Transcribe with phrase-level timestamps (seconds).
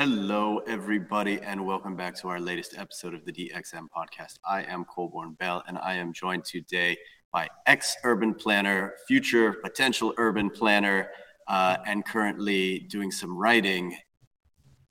[0.00, 4.38] Hello, everybody, and welcome back to our latest episode of the DXM podcast.
[4.48, 6.96] I am Colborn Bell, and I am joined today
[7.34, 11.10] by ex urban planner, future potential urban planner,
[11.48, 13.94] uh, and currently doing some writing,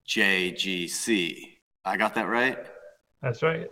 [0.08, 1.58] JGC.
[1.86, 2.60] I got that right?
[3.24, 3.68] That's right.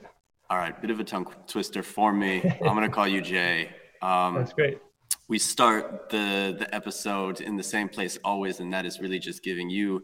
[0.49, 2.41] All right, bit of a tongue twister for me.
[2.65, 3.69] I'm going to call you Jay.
[4.01, 4.79] Um, That's great.
[5.27, 9.43] We start the, the episode in the same place always, and that is really just
[9.43, 10.01] giving you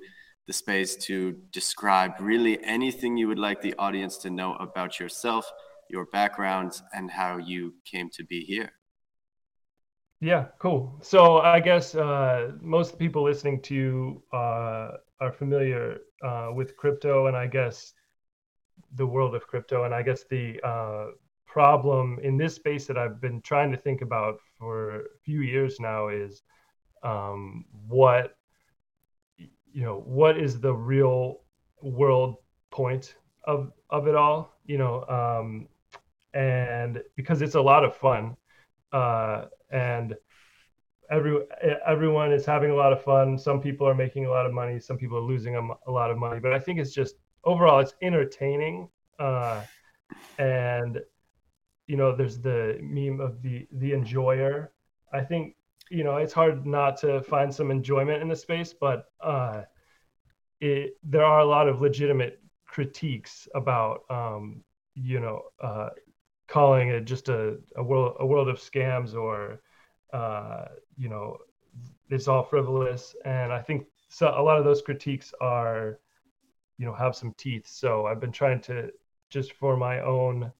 [0.47, 5.49] the space to describe really anything you would like the audience to know about yourself,
[5.89, 8.71] your background, and how you came to be here.
[10.19, 10.99] Yeah, cool.
[11.01, 17.35] So I guess uh, most people listening to uh, are familiar uh, with crypto, and
[17.35, 17.93] I guess
[18.95, 21.07] the world of crypto, and I guess the uh,
[21.45, 25.79] problem in this space that I've been trying to think about for a few years
[25.79, 26.41] now is
[27.03, 28.35] um, what
[29.73, 31.41] you know what is the real
[31.81, 32.37] world
[32.71, 35.67] point of of it all you know um
[36.33, 38.35] and because it's a lot of fun
[38.93, 40.15] uh and
[41.11, 41.37] every
[41.85, 43.37] everyone is having a lot of fun.
[43.37, 44.79] Some people are making a lot of money.
[44.79, 46.39] Some people are losing a, a lot of money.
[46.39, 49.63] But i think it's just overall it's entertaining uh
[50.37, 50.99] and
[51.87, 54.71] you know there's the meme of the the enjoyer.
[55.13, 55.55] I think
[55.89, 59.63] you know it's hard not to find some enjoyment in the space but uh
[60.63, 64.63] it, there are a lot of legitimate critiques about um
[64.95, 65.89] you know uh
[66.47, 69.61] calling it just a, a world a world of scams or
[70.13, 70.65] uh
[70.97, 71.37] you know
[72.09, 73.15] it's all frivolous.
[73.25, 75.99] And i think so a lot of those critiques are
[76.77, 77.67] you know have some teeth.
[77.67, 78.89] So i've been trying to
[79.29, 80.51] just for my own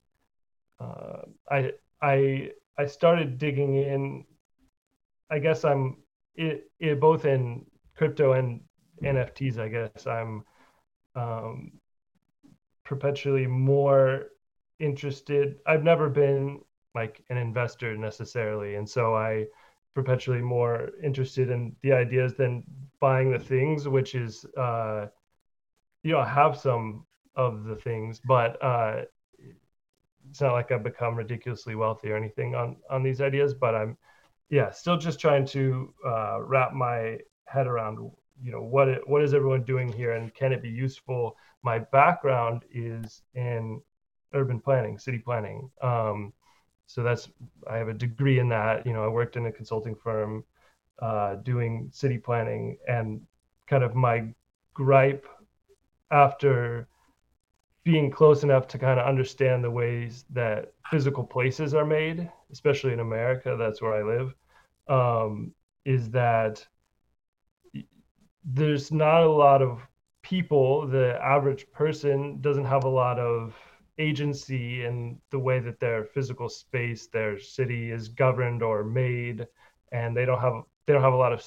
[0.80, 4.24] uh, i i i started digging in.
[5.30, 5.96] I guess I'm
[6.36, 7.64] it, it both in
[7.96, 8.60] crypto and
[9.02, 9.58] NFTs.
[9.58, 10.44] I guess I'm
[11.16, 11.72] um,
[12.84, 14.26] perpetually more
[14.78, 15.56] interested.
[15.66, 16.60] I've never been
[16.94, 19.46] like an investor necessarily, and so I
[19.94, 22.64] perpetually more interested in the ideas than
[23.00, 25.06] buying the things, which is uh,
[26.02, 27.06] you know I have some
[27.36, 29.02] of the things, but uh,
[30.30, 33.54] it's not like I've become ridiculously wealthy or anything on on these ideas.
[33.54, 33.96] But I'm
[34.50, 37.98] yeah, still just trying to uh, wrap my head around,
[38.42, 41.36] you know, what it, what is everyone doing here, and can it be useful?
[41.62, 43.80] My background is in
[44.32, 45.70] urban planning, city planning.
[45.80, 46.32] Um,
[46.86, 47.28] so that's
[47.70, 48.86] I have a degree in that.
[48.86, 50.44] You know, I worked in a consulting firm
[50.98, 53.20] uh, doing city planning, and
[53.66, 54.26] kind of my
[54.74, 55.26] gripe
[56.10, 56.88] after
[57.84, 62.92] being close enough to kind of understand the ways that physical places are made, especially
[62.92, 64.34] in America, that's where I live,
[64.88, 65.52] um,
[65.84, 66.66] is that
[68.44, 69.86] there's not a lot of
[70.22, 73.54] people, the average person doesn't have a lot of
[73.98, 79.46] agency in the way that their physical space, their city is governed or made,
[79.92, 81.44] and they don't have they don't have a lot of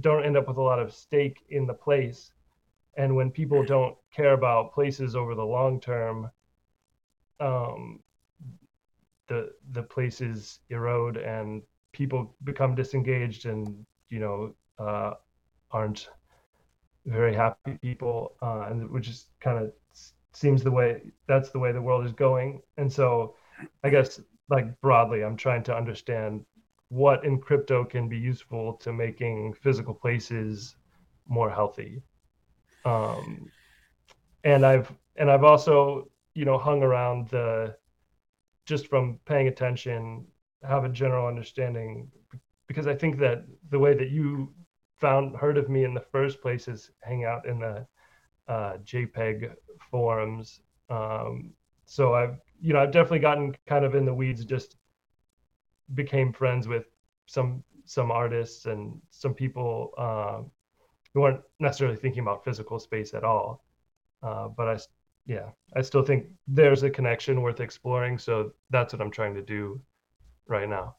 [0.00, 2.32] don't end up with a lot of stake in the place.
[2.96, 6.30] And when people don't care about places over the long term
[7.40, 8.00] um,
[9.28, 15.14] the the places erode and people become disengaged and you know uh,
[15.70, 16.08] aren't
[17.06, 19.72] very happy people uh, and which is kind of
[20.32, 22.60] seems the way that's the way the world is going.
[22.76, 23.34] And so
[23.82, 26.44] i guess like broadly i'm trying to understand
[26.88, 30.76] what in crypto can be useful to making physical places
[31.26, 32.02] more healthy.
[32.84, 33.50] Um,
[34.44, 37.76] and I've and I've also you know hung around the
[38.66, 40.26] just from paying attention,
[40.62, 42.10] have a general understanding
[42.66, 44.52] because I think that the way that you
[44.98, 47.86] found heard of me in the first place is hang out in the
[48.48, 49.54] uh, JPEG
[49.90, 50.60] forums.
[50.90, 51.52] Um,
[51.86, 54.44] so I've you know I've definitely gotten kind of in the weeds.
[54.44, 54.76] Just
[55.94, 56.86] became friends with
[57.26, 60.42] some some artists and some people uh,
[61.14, 63.64] who aren't necessarily thinking about physical space at all.
[64.22, 64.78] Uh, but I,
[65.26, 68.18] yeah, I still think there's a connection worth exploring.
[68.18, 69.80] So that's what I'm trying to do
[70.46, 70.96] right now.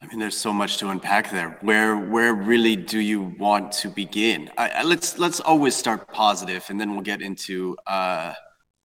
[0.00, 1.58] I mean, there's so much to unpack there.
[1.60, 4.50] Where where really do you want to begin?
[4.56, 8.32] I, I, let's let's always start positive, and then we'll get into, uh,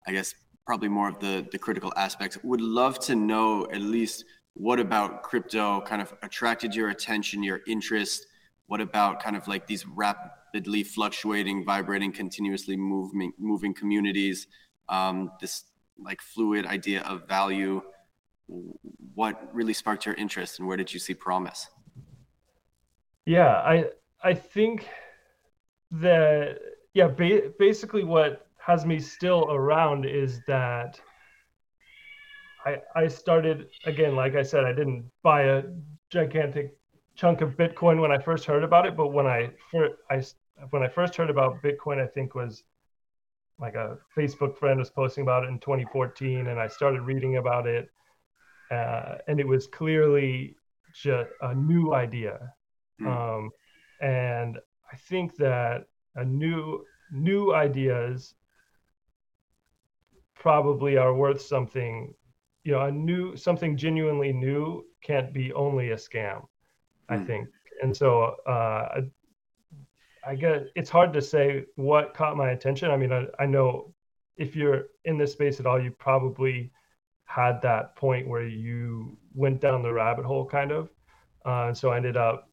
[0.06, 0.34] I guess,
[0.66, 2.38] probably more of the the critical aspects.
[2.42, 4.24] Would love to know at least
[4.54, 8.26] what about crypto kind of attracted your attention, your interest,
[8.66, 14.46] what about kind of like these rapidly fluctuating, vibrating, continuously moving, moving communities?
[14.88, 15.64] Um, this
[15.98, 17.82] like fluid idea of value.
[19.14, 21.68] What really sparked your interest, and where did you see promise?
[23.24, 23.86] Yeah, I
[24.22, 24.88] I think
[25.92, 26.58] that
[26.94, 31.00] yeah, ba- basically what has me still around is that
[32.64, 35.62] I I started again, like I said, I didn't buy a
[36.10, 36.76] gigantic
[37.14, 40.22] chunk of Bitcoin when I first heard about it, but when I first I
[40.70, 42.64] when I first heard about Bitcoin, I think was
[43.58, 47.66] like a Facebook friend was posting about it in 2014, and I started reading about
[47.66, 47.90] it,
[48.72, 50.56] uh, and it was clearly
[50.94, 52.52] just a new idea,
[53.00, 53.06] mm.
[53.06, 53.50] um,
[54.00, 54.58] and
[54.92, 55.86] I think that
[56.16, 58.34] a new new ideas
[60.34, 62.14] probably are worth something
[62.64, 66.42] you know a new something genuinely new can't be only a scam
[67.08, 67.24] i hmm.
[67.24, 67.48] think
[67.82, 69.00] and so uh
[70.26, 73.92] i guess it's hard to say what caught my attention i mean I, I know
[74.36, 76.70] if you're in this space at all you probably
[77.32, 80.90] had that point where you went down the rabbit hole kind of
[81.46, 82.48] uh, and so i ended up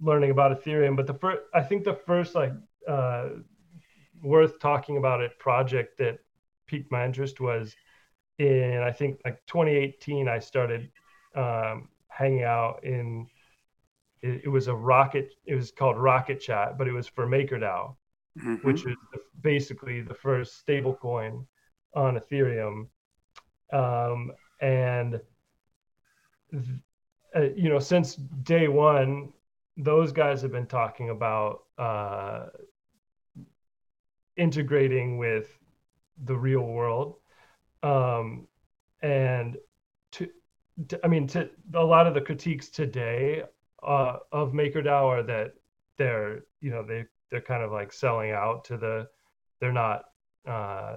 [0.00, 2.52] learning about ethereum but the first i think the first like
[2.88, 3.28] uh,
[4.22, 6.18] worth talking about it project that
[6.66, 7.74] piqued my interest was
[8.38, 10.90] in I think like 2018 I started
[11.34, 13.26] um, hanging out in
[14.22, 17.96] it, it, was a rocket it was called Rocket Chat but it was for MakerDAO
[18.38, 18.54] mm-hmm.
[18.66, 18.96] which is
[19.40, 21.44] basically the first stablecoin
[21.94, 22.86] on Ethereum.
[23.72, 25.20] Um, and
[27.36, 29.32] uh, you know since day one
[29.78, 32.46] those guys have been talking about uh,
[34.36, 35.56] integrating with
[36.24, 37.16] the real world.
[37.84, 38.48] Um,
[39.02, 39.56] and
[40.12, 40.28] to,
[40.88, 43.44] to, I mean, to a lot of the critiques today
[43.86, 45.54] uh, of MakerDAO are that
[45.96, 49.06] they're, you know, they they're kind of like selling out to the,
[49.60, 50.06] they're not,
[50.48, 50.96] uh,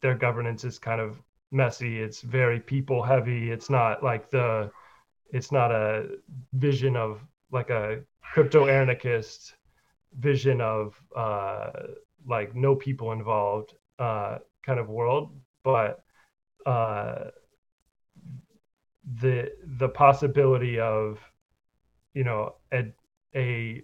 [0.00, 1.20] their governance is kind of
[1.50, 2.00] messy.
[2.00, 3.50] It's very people heavy.
[3.50, 4.70] It's not like the,
[5.32, 6.08] it's not a
[6.54, 7.20] vision of
[7.52, 8.00] like a
[8.32, 9.54] crypto anarchist
[10.18, 11.70] vision of uh,
[12.26, 15.30] like no people involved uh, kind of world
[15.62, 16.02] but
[16.66, 17.30] uh,
[19.20, 21.18] the the possibility of
[22.14, 22.84] you know a,
[23.34, 23.82] a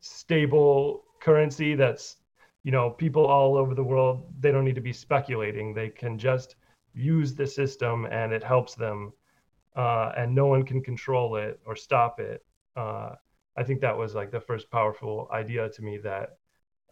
[0.00, 2.16] stable currency that's
[2.62, 5.74] you know people all over the world they don't need to be speculating.
[5.74, 6.56] They can just
[6.94, 9.12] use the system and it helps them
[9.76, 12.44] uh, and no one can control it or stop it.
[12.76, 13.14] Uh,
[13.56, 16.36] i think that was like the first powerful idea to me that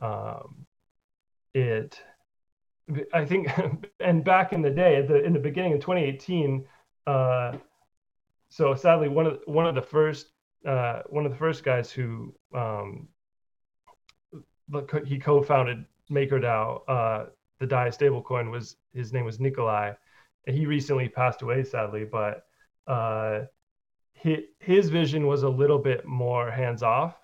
[0.02, 0.66] um,
[1.54, 2.02] it
[3.12, 3.48] I think,
[4.00, 6.64] and back in the day, the, in the beginning of 2018,
[7.06, 7.52] uh,
[8.48, 10.28] so sadly, one of one of the first
[10.66, 13.08] uh, one of the first guys who um,
[15.06, 17.24] he co-founded MakerDAO, uh,
[17.58, 19.92] the DAI stablecoin was his name was Nikolai,
[20.46, 22.04] and he recently passed away sadly.
[22.04, 22.46] But
[22.86, 23.42] uh,
[24.12, 27.16] his, his vision was a little bit more hands off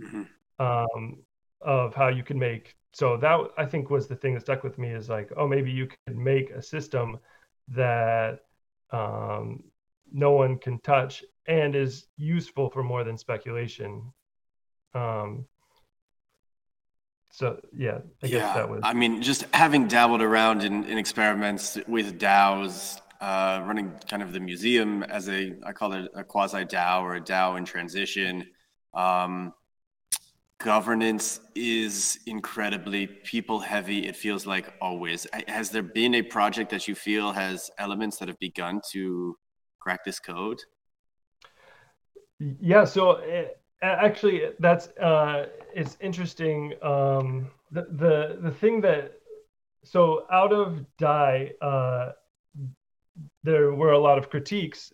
[0.00, 0.22] mm-hmm.
[0.58, 1.18] um,
[1.60, 4.78] of how you can make so that I think was the thing that stuck with
[4.78, 7.18] me is like, oh, maybe you could make a system
[7.68, 8.40] that
[8.90, 9.62] um,
[10.12, 14.12] no one can touch and is useful for more than speculation.
[14.94, 15.46] Um,
[17.30, 18.80] so yeah, I yeah, that was.
[18.82, 24.32] I mean, just having dabbled around in, in experiments with DAOs, uh, running kind of
[24.32, 28.46] the museum as a I call it a quasi DAO or a DAO in transition.
[28.94, 29.54] Um,
[30.60, 36.86] governance is incredibly people heavy it feels like always has there been a project that
[36.86, 39.34] you feel has elements that have begun to
[39.78, 40.60] crack this code
[42.60, 43.48] yeah so it, eh,
[43.82, 49.12] actually that's uh it's interesting um the the the thing that
[49.84, 52.12] so out of DAI uh
[53.42, 54.92] there were a lot of critiques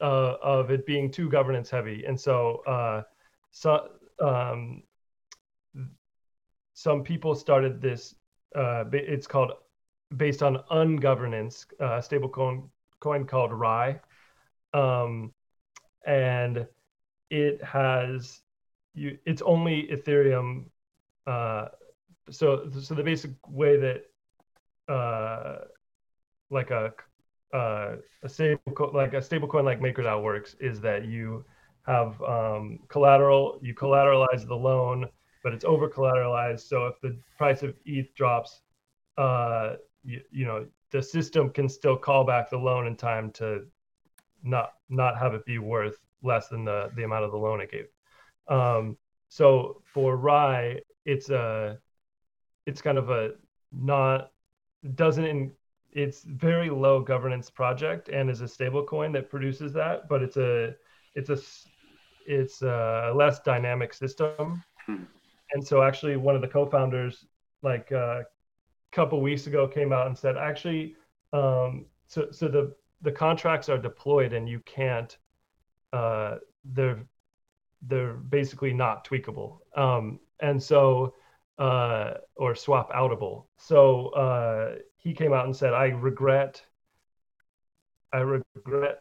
[0.00, 3.02] uh, of it being too governance heavy and so uh
[3.52, 3.88] so
[4.20, 4.82] um
[6.76, 8.14] some people started this.
[8.54, 9.52] Uh, it's called
[10.16, 13.98] based on ungovernance uh, stable coin, called Rai,
[14.74, 15.32] um,
[16.06, 16.66] and
[17.30, 18.42] it has
[18.94, 19.18] you.
[19.26, 20.66] It's only Ethereum.
[21.26, 21.68] Uh,
[22.30, 24.04] so so the basic way that
[24.92, 25.64] uh,
[26.50, 26.92] like a
[27.54, 31.44] uh, a stable co- like a stable coin like MakerDAO works is that you
[31.86, 35.06] have um, collateral, you collateralize the loan,
[35.42, 36.60] but it's over collateralized.
[36.60, 38.62] So if the price of ETH drops,
[39.16, 43.64] uh, you, you know, the system can still call back the loan in time to
[44.42, 47.70] not not have it be worth less than the the amount of the loan it
[47.70, 47.86] gave.
[48.48, 48.96] Um,
[49.28, 51.78] so for Rai, it's a
[52.66, 53.32] it's kind of a
[53.72, 54.30] not
[54.94, 55.52] doesn't in,
[55.92, 60.36] it's very low governance project and is a stable coin that produces that, but it's
[60.36, 60.74] a
[61.14, 61.38] it's a
[62.26, 64.62] it's a less dynamic system.
[64.86, 65.04] Hmm
[65.52, 67.26] and so actually one of the co-founders
[67.62, 68.22] like a uh,
[68.92, 70.94] couple weeks ago came out and said actually
[71.32, 75.18] um, so so the the contracts are deployed and you can't
[75.92, 77.04] uh, they're
[77.82, 81.14] they're basically not tweakable um, and so
[81.58, 86.62] uh, or swap outable so uh, he came out and said i regret
[88.12, 89.00] i regret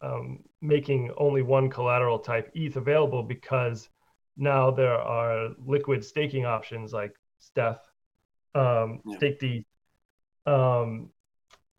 [0.00, 3.88] um, making only one collateral type eth available because
[4.36, 7.78] now there are liquid staking options like steth
[8.54, 9.16] um, yeah.
[9.16, 9.66] stake
[10.46, 11.10] um,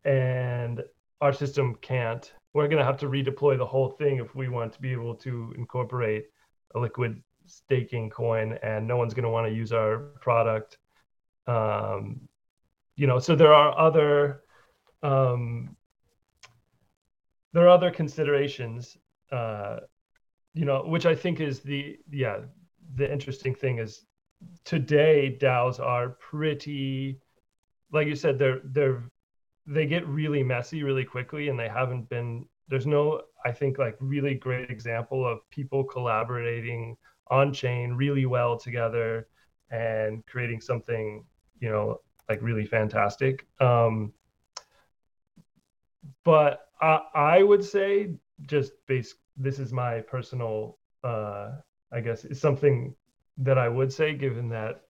[0.04, 0.82] and
[1.20, 2.32] our system can't.
[2.54, 5.14] We're going to have to redeploy the whole thing if we want to be able
[5.16, 6.26] to incorporate
[6.74, 10.78] a liquid staking coin, and no one's going to want to use our product.
[11.46, 12.20] Um,
[12.96, 14.42] you know, so there are other
[15.02, 15.76] um,
[17.52, 18.96] there are other considerations.
[19.30, 19.80] Uh,
[20.54, 22.38] you know, which I think is the yeah
[22.94, 24.06] the interesting thing is
[24.64, 27.18] today DAOs are pretty,
[27.92, 29.10] like you said, they're they're
[29.66, 32.46] they get really messy really quickly, and they haven't been.
[32.68, 36.96] There's no, I think, like really great example of people collaborating
[37.28, 39.28] on chain really well together
[39.70, 41.24] and creating something,
[41.60, 43.46] you know, like really fantastic.
[43.60, 44.12] Um,
[46.24, 48.14] but I, I would say
[48.46, 49.14] just base.
[49.36, 51.52] This is my personal, uh,
[51.92, 52.94] I guess, is something
[53.38, 54.82] that I would say, given that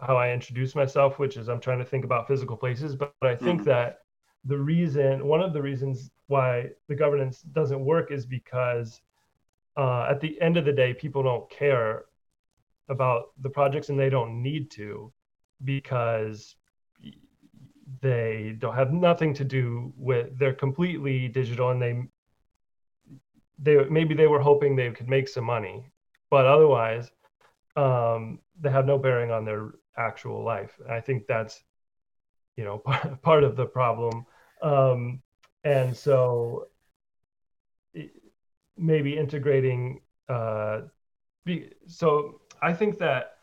[0.00, 2.96] how I introduce myself, which is I'm trying to think about physical places.
[2.96, 3.70] But, but I think mm-hmm.
[3.70, 3.98] that
[4.44, 9.00] the reason, one of the reasons why the governance doesn't work is because
[9.76, 12.06] uh, at the end of the day, people don't care
[12.88, 15.12] about the projects and they don't need to
[15.64, 16.56] because
[18.00, 22.02] they don't have nothing to do with they're completely digital and they
[23.58, 25.84] they maybe they were hoping they could make some money
[26.30, 27.10] but otherwise
[27.76, 30.80] um, they have no bearing on their actual life.
[30.88, 31.62] I think that's,
[32.56, 32.78] you know,
[33.22, 34.26] part of the problem.
[34.62, 35.22] Um,
[35.64, 36.68] and so
[38.76, 40.82] maybe integrating, uh,
[41.44, 43.38] be, so I think that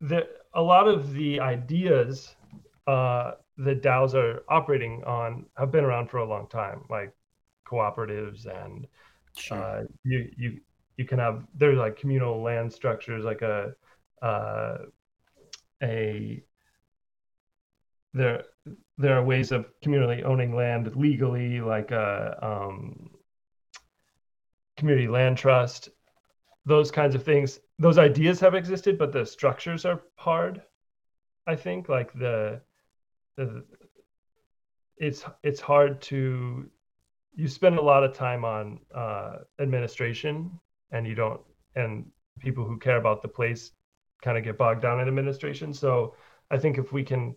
[0.00, 2.34] the, a lot of the ideas
[2.86, 7.12] uh, that DAOs are operating on have been around for a long time, like
[7.66, 8.86] cooperatives and
[9.36, 9.58] sure.
[9.58, 10.60] uh, you, you
[10.96, 13.72] you can have there's like communal land structures like a
[14.22, 14.78] uh,
[15.82, 16.42] a
[18.14, 18.44] there
[18.98, 23.10] there are ways of communally owning land legally like a um,
[24.76, 25.90] community land trust
[26.66, 27.60] those kinds of things.
[27.78, 30.62] Those ideas have existed but the structures are hard
[31.46, 31.88] i think.
[31.88, 32.60] Like the
[33.36, 33.64] the
[34.98, 36.68] it's it's hard to
[37.34, 40.50] you spend a lot of time on uh, administration
[40.90, 41.40] and you don't
[41.74, 42.06] and
[42.38, 43.72] people who care about the place
[44.22, 45.72] kind of get bogged down in administration.
[45.72, 46.14] So
[46.50, 47.34] i think if we can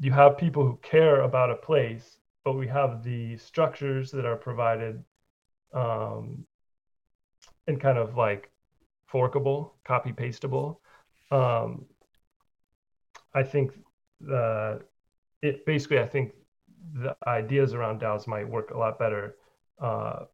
[0.00, 4.36] you have people who care about a place but we have the structures that are
[4.36, 5.02] provided
[5.72, 6.44] um,
[7.66, 8.50] and kind of like
[9.06, 10.80] forkable copy pastable
[11.30, 11.84] um,
[13.34, 13.72] i think
[14.20, 14.80] the
[15.42, 16.32] it basically i think
[16.94, 19.36] the ideas around DAOs might work a lot better
[19.80, 20.24] uh,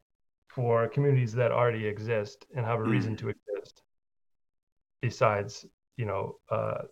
[0.55, 2.91] for communities that already exist and have a mm.
[2.91, 3.83] reason to exist
[5.01, 5.67] besides
[5.97, 6.83] you know uh,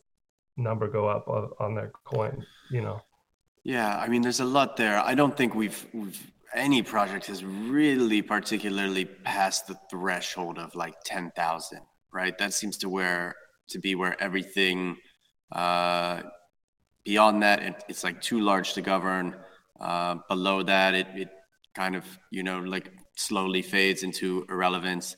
[0.56, 1.28] number go up
[1.60, 3.00] on their coin you know?
[3.64, 4.98] Yeah i mean there's a lot there.
[4.98, 10.94] I don't think we've, we've any project has really particularly passed the threshold of like
[11.04, 11.80] 10,000
[12.12, 12.36] right?
[12.38, 13.34] That seems to where
[13.68, 14.96] to be where everything
[15.52, 16.22] uh,
[17.04, 19.36] beyond that it, it's like too large to govern.
[19.78, 21.28] Uh, below that it, it
[21.74, 25.16] kind of you know like slowly fades into irrelevance.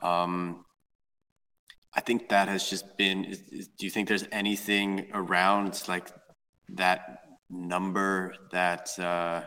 [0.00, 0.64] Um,
[1.94, 3.24] I think that has just been.
[3.24, 6.10] Is, is, do you think there's anything around like
[6.70, 9.42] that number that uh,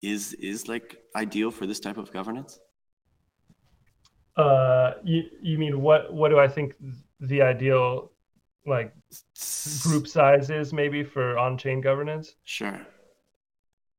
[0.00, 2.60] is is like ideal for this type of governance?
[4.36, 6.12] Uh, you you mean what?
[6.12, 6.76] What do I think
[7.20, 8.12] the ideal
[8.66, 8.94] like
[9.82, 12.36] group size is maybe for on-chain governance?
[12.44, 12.80] Sure.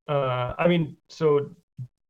[0.08, 1.52] Uh, I mean, so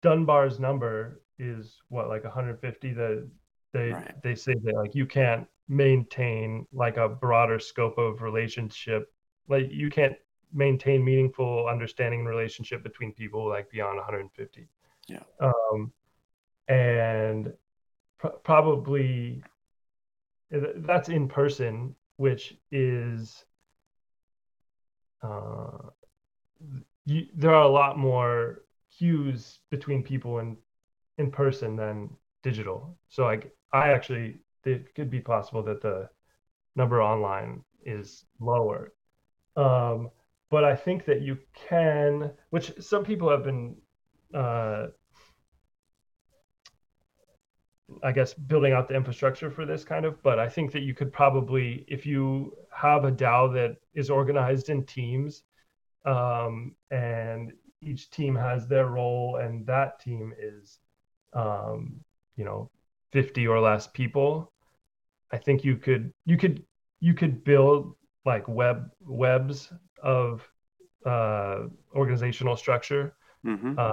[0.06, 3.28] Dunbar's number is what like 150 that
[3.74, 4.22] they right.
[4.22, 9.12] they say that like you can't maintain like a broader scope of relationship
[9.48, 10.16] like you can't
[10.54, 14.68] maintain meaningful understanding and relationship between people like beyond 150
[15.08, 15.92] yeah um
[16.68, 17.52] and
[18.20, 19.42] pr- probably
[20.52, 23.44] that's in person which is
[25.24, 25.90] uh
[27.08, 28.64] you, there are a lot more
[28.98, 30.58] cues between people in
[31.18, 32.10] in person than
[32.44, 32.98] digital.
[33.10, 36.10] So like I actually it could be possible that the
[36.75, 38.94] number online is lower.
[39.56, 40.10] Um,
[40.50, 43.75] but I think that you can, which some people have been,
[44.34, 44.88] uh,
[48.04, 50.22] I guess, building out the infrastructure for this kind of.
[50.24, 54.70] But I think that you could probably, if you have a DAO that is organized
[54.70, 55.44] in teams,
[56.06, 57.54] um, and
[57.86, 60.80] each team has their role, and that team is,
[61.34, 62.01] um,
[62.36, 62.70] you know,
[63.12, 64.51] 50 or less people.
[65.32, 66.63] I think you could you could
[67.00, 69.72] you could build like web webs
[70.04, 70.48] of
[71.06, 71.65] uh,
[71.96, 73.92] organizational structure, hmm uh,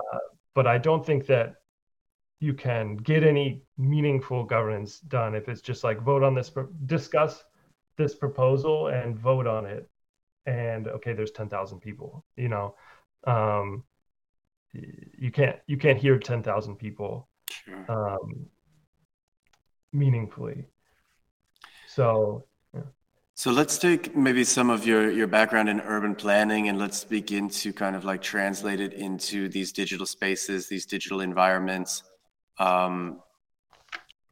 [0.54, 1.56] but I don't think that
[2.40, 6.50] you can get any meaningful governance done if it's just like vote on this,
[6.86, 7.44] discuss
[7.96, 9.88] this proposal and vote on it,
[10.46, 12.24] and okay, there's ten thousand people.
[12.36, 12.74] You know,
[13.26, 13.84] um,
[14.72, 17.84] you can't you can't hear ten thousand people Sure.
[17.88, 18.46] um,
[19.92, 20.66] meaningfully.
[21.86, 22.46] So
[23.34, 27.48] So let's take maybe some of your your background in urban planning and let's begin
[27.48, 32.02] to kind of like translate it into these digital spaces, these digital environments.
[32.58, 33.20] Um,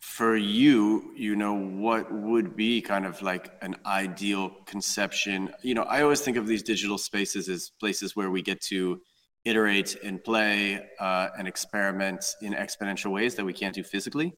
[0.01, 5.51] for you, you know, what would be kind of like an ideal conception?
[5.63, 9.03] You know, I always think of these digital spaces as places where we get to
[9.45, 14.33] iterate and play uh, and experiment in exponential ways that we can't do physically.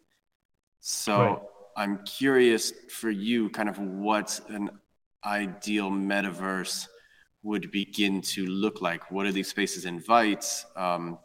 [0.80, 1.38] So right.
[1.76, 4.70] I'm curious for you, kind of what an
[5.24, 6.88] ideal metaverse
[7.44, 9.12] would begin to look like.
[9.12, 10.64] What do these spaces invite?
[10.76, 11.18] Um,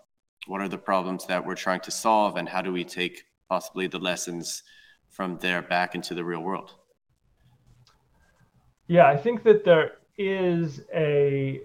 [0.46, 3.88] what are the problems that we're trying to solve, and how do we take possibly
[3.88, 4.64] the lessons
[5.10, 6.76] from there back into the real world?
[8.88, 11.62] Yeah, I think that there is a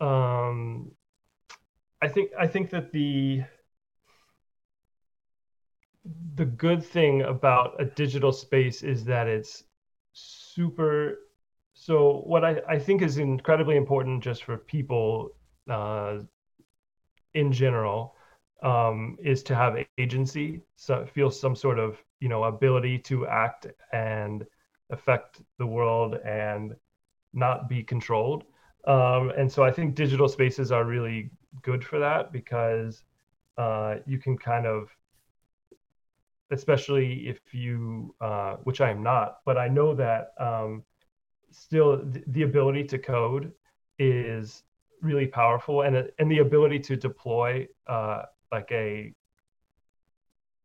[0.00, 0.92] um
[2.00, 3.42] I think I think that the
[6.36, 9.64] the good thing about a digital space is that it's
[10.12, 11.18] super
[11.74, 15.30] so what I, I think is incredibly important just for people
[15.70, 16.18] uh,
[17.34, 18.14] in general
[18.62, 23.66] um, is to have agency so feel some sort of you know ability to act
[23.92, 24.44] and
[24.90, 26.74] affect the world and
[27.34, 28.44] not be controlled.
[28.86, 31.30] Um, and so i think digital spaces are really
[31.62, 33.02] good for that because
[33.58, 34.88] uh, you can kind of
[36.50, 40.82] especially if you, uh, which I am not, but I know that um,
[41.50, 43.52] still th- the ability to code
[43.98, 44.62] is
[45.02, 49.12] really powerful, and and the ability to deploy uh, like a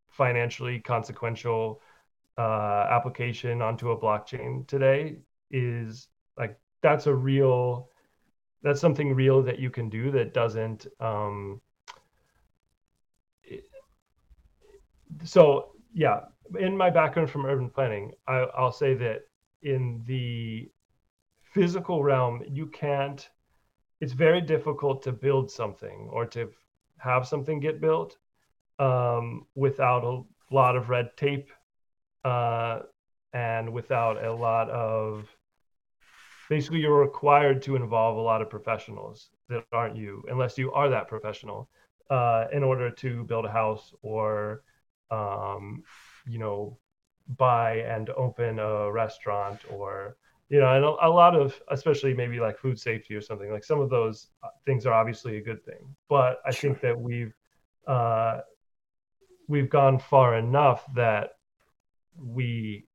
[0.09, 1.81] financially consequential
[2.37, 5.17] uh, application onto a blockchain today
[5.51, 7.89] is like that's a real
[8.61, 11.61] that's something real that you can do that doesn't um,
[15.23, 16.21] so yeah,
[16.59, 19.21] in my background from urban planning, I, I'll say that
[19.61, 20.69] in the
[21.53, 23.27] physical realm, you can't.
[24.01, 26.49] It's very difficult to build something or to
[27.03, 28.17] have something get built
[28.79, 30.21] um, without a
[30.53, 31.51] lot of red tape
[32.23, 32.79] uh,
[33.33, 35.29] and without a lot of.
[36.49, 40.89] Basically, you're required to involve a lot of professionals that aren't you, unless you are
[40.89, 41.69] that professional,
[42.09, 44.61] uh, in order to build a house or
[45.09, 45.83] um,
[46.25, 46.77] you know,
[47.37, 50.17] buy and open a restaurant or
[50.49, 53.63] you know, and a, a, lot of, especially maybe like food safety or something, like
[53.63, 55.95] some of those uh, things are obviously a good thing.
[56.09, 57.33] But I think that we've
[57.87, 58.41] uh,
[59.47, 61.31] we've gone far enough that
[62.17, 62.85] we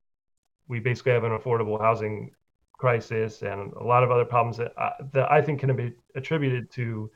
[0.68, 2.30] we basically have an affordable housing
[2.72, 6.70] crisis and a lot of other problems that I, that I think can be attributed
[6.72, 7.10] to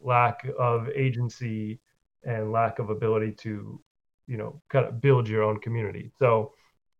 [0.00, 1.78] lack of agency
[2.24, 3.80] and lack of ability to
[4.26, 6.52] you know kind of build your own community so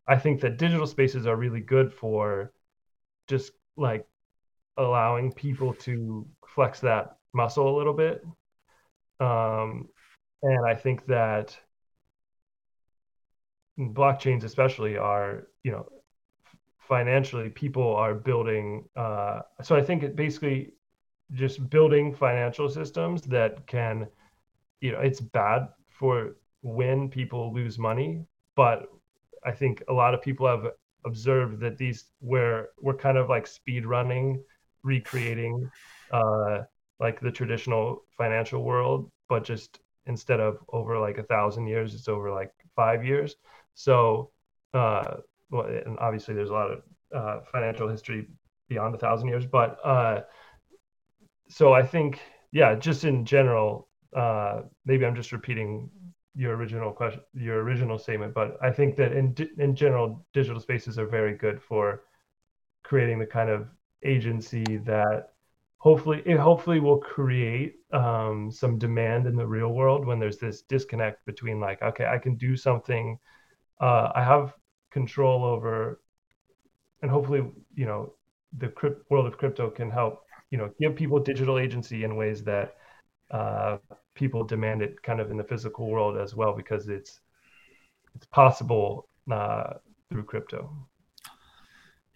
[0.06, 2.52] i think that digital spaces are really good for
[3.28, 4.06] just like
[4.76, 8.24] allowing people to flex that muscle a little bit.
[9.20, 9.88] Um,
[10.42, 11.56] and i think that
[13.78, 15.86] blockchains especially are you know
[16.78, 20.72] financially people are building uh, so i think it basically
[21.32, 24.06] just building financial systems that can
[24.80, 28.24] you know it's bad for when people lose money,
[28.56, 28.88] but
[29.44, 30.66] I think a lot of people have
[31.04, 34.42] observed that these where we're kind of like speed running,
[34.82, 35.70] recreating
[36.12, 36.60] uh,
[37.00, 42.08] like the traditional financial world, but just instead of over like a thousand years, it's
[42.08, 43.36] over like five years.
[43.74, 44.30] So,
[44.74, 45.16] uh,
[45.50, 46.82] well, and obviously there's a lot of
[47.14, 48.28] uh, financial history
[48.68, 50.20] beyond a thousand years, but uh,
[51.48, 52.20] so I think,
[52.52, 55.90] yeah, just in general, uh, maybe I'm just repeating
[56.34, 60.98] your original question, your original statement, but I think that in in general, digital spaces
[60.98, 62.02] are very good for
[62.84, 63.68] creating the kind of
[64.04, 65.30] agency that
[65.78, 70.62] hopefully it hopefully will create um, some demand in the real world when there's this
[70.62, 73.18] disconnect between like okay i can do something
[73.80, 74.54] uh, i have
[74.90, 76.00] control over
[77.02, 77.42] and hopefully
[77.74, 78.12] you know
[78.58, 82.44] the crypt- world of crypto can help you know give people digital agency in ways
[82.44, 82.74] that
[83.30, 83.78] uh,
[84.14, 87.20] people demand it kind of in the physical world as well because it's
[88.14, 89.74] it's possible uh,
[90.10, 90.70] through crypto.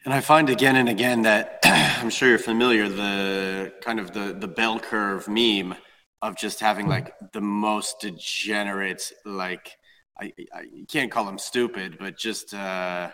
[0.05, 4.37] And I find again and again that I'm sure you're familiar the kind of the
[4.39, 5.75] the bell curve meme
[6.23, 9.77] of just having like the most degenerate like
[10.19, 13.11] I, I can't call them stupid but just uh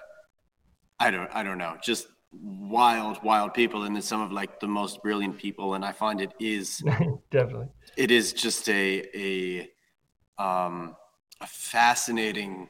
[1.00, 4.66] I don't I don't know just wild wild people and then some of like the
[4.66, 6.82] most brilliant people and I find it is
[7.30, 10.96] definitely it is just a a um
[11.42, 12.68] a fascinating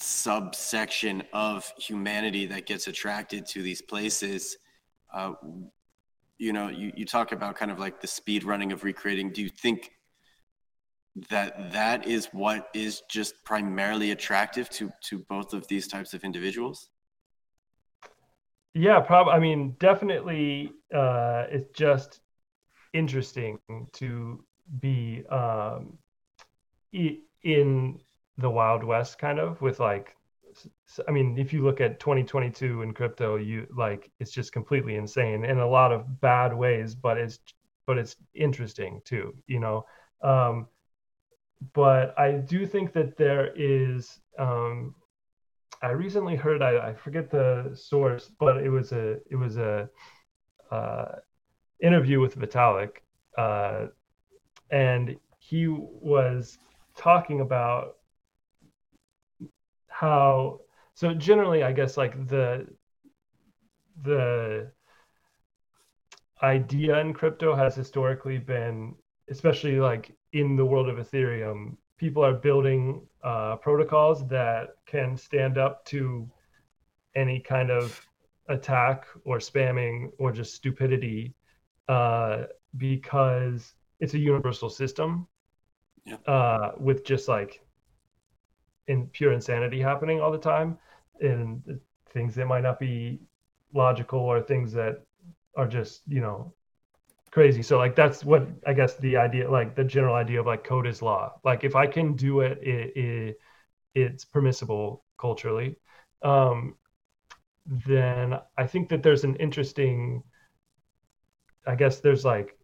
[0.00, 4.56] subsection of humanity that gets attracted to these places.
[5.12, 5.32] Uh,
[6.38, 9.32] you know, you, you talk about kind of like the speed running of recreating.
[9.32, 9.90] Do you think
[11.30, 16.22] that that is what is just primarily attractive to to both of these types of
[16.22, 16.90] individuals?
[18.78, 19.32] Yeah, probably.
[19.32, 22.20] I mean, definitely, uh, it's just
[22.94, 23.58] interesting
[23.94, 24.44] to
[24.80, 25.98] be um,
[27.42, 28.00] in
[28.38, 30.14] the wild west kind of with like
[31.06, 35.44] I mean, if you look at 2022 in crypto, you like it's just completely insane
[35.44, 37.38] in a lot of bad ways, but it's
[37.86, 39.86] but it's interesting too, you know.
[40.22, 40.66] Um,
[41.74, 44.20] but I do think that there is.
[44.38, 44.94] Um,
[45.82, 49.88] I recently heard I, I forget the source, but it was a it was a
[50.70, 51.16] uh,
[51.80, 53.02] interview with Vitalik,
[53.36, 53.86] uh,
[54.70, 56.58] and he was
[56.96, 57.96] talking about
[59.86, 60.60] how
[60.94, 62.66] so generally i guess like the
[64.02, 64.70] the
[66.42, 68.94] idea in crypto has historically been
[69.30, 75.58] especially like in the world of ethereum people are building uh, protocols that can stand
[75.58, 76.30] up to
[77.14, 78.00] any kind of
[78.48, 81.34] attack or spamming or just stupidity
[81.88, 82.44] uh,
[82.76, 85.26] because it's a universal system
[86.04, 86.16] yeah.
[86.26, 87.60] uh, with just like
[88.86, 90.78] in pure insanity happening all the time
[91.20, 91.62] and
[92.12, 93.20] things that might not be
[93.74, 95.02] logical or things that
[95.56, 96.54] are just you know
[97.38, 97.62] crazy.
[97.62, 100.88] So like that's what i guess the idea like the general idea of like code
[100.88, 101.38] is law.
[101.44, 103.38] Like if i can do it, it, it
[103.94, 105.76] it's permissible culturally.
[106.22, 106.74] Um
[107.86, 110.22] then i think that there's an interesting
[111.66, 112.58] i guess there's like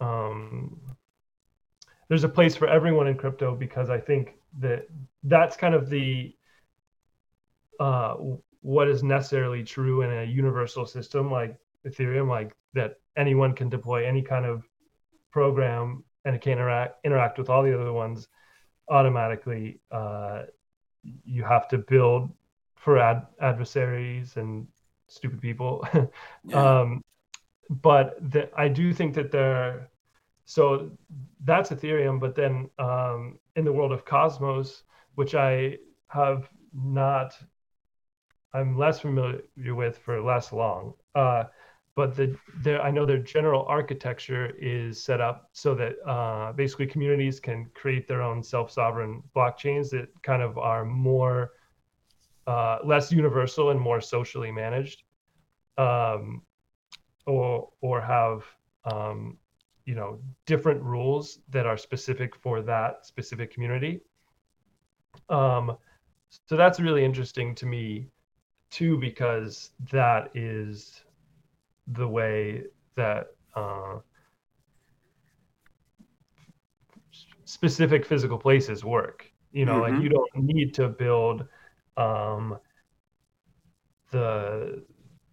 [0.00, 0.78] um
[2.08, 4.88] there's a place for everyone in crypto because i think that
[5.22, 6.34] that's kind of the
[7.78, 8.14] uh,
[8.62, 14.06] what is necessarily true in a universal system like Ethereum, like that anyone can deploy
[14.06, 14.64] any kind of
[15.30, 18.28] program and it can interact interact with all the other ones
[18.88, 19.80] automatically.
[19.90, 20.42] Uh,
[21.24, 22.30] you have to build
[22.76, 24.66] for ad- adversaries and
[25.08, 25.86] stupid people.
[26.44, 26.80] yeah.
[26.80, 27.02] um,
[27.82, 29.88] but the, I do think that there
[30.44, 30.90] so
[31.44, 32.20] that's Ethereum.
[32.20, 34.82] But then um, in the world of Cosmos,
[35.14, 37.36] which I have not,
[38.52, 39.42] I'm less familiar
[39.74, 40.94] with for less long.
[41.14, 41.44] Uh,
[41.96, 42.36] but the
[42.82, 48.08] I know their general architecture is set up so that uh, basically communities can create
[48.08, 51.52] their own self-sovereign blockchains that kind of are more
[52.46, 55.04] uh, less universal and more socially managed,
[55.78, 56.42] um,
[57.26, 58.44] or or have
[58.84, 59.38] um,
[59.84, 64.00] you know different rules that are specific for that specific community.
[65.28, 65.76] Um,
[66.46, 68.08] so that's really interesting to me
[68.70, 71.04] too because that is
[71.88, 72.62] the way
[72.96, 73.98] that uh,
[77.44, 79.94] specific physical places work you know mm-hmm.
[79.94, 81.46] like you don't need to build
[81.96, 82.58] um,
[84.10, 84.82] the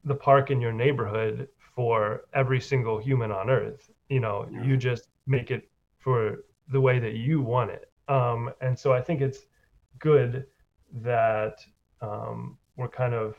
[0.06, 4.64] the park in your neighborhood for every single human on earth you know yeah.
[4.64, 9.02] you just make it for the way that you want it um, and so i
[9.02, 9.46] think it's
[10.00, 10.46] good
[10.94, 11.60] that
[12.02, 13.36] um, we're kind of